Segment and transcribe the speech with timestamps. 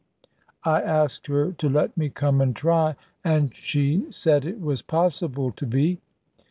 [0.63, 5.51] I asked her to let me come and try; and she said it was possible
[5.51, 6.01] to be.